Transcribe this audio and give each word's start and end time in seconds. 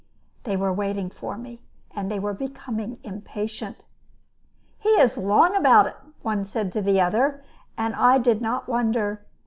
They 0.45 0.57
were 0.57 0.73
waiting 0.73 1.11
for 1.11 1.37
me, 1.37 1.61
and 1.91 2.23
were 2.23 2.33
becoming 2.33 2.97
impatient. 3.03 3.85
"He 4.79 4.89
is 4.89 5.15
long 5.15 5.55
about 5.55 5.85
it," 5.85 5.95
one 6.23 6.43
said 6.43 6.71
to 6.71 6.79
another; 6.79 7.43
and 7.77 7.93
I 7.93 8.17
did 8.17 8.41
not 8.41 8.67
wonder. 8.67 9.23